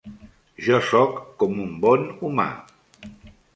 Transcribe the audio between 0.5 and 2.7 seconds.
Jo sóc com un bon humà.